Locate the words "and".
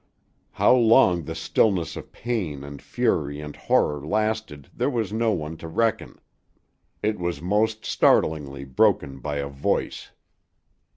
2.63-2.81, 3.39-3.55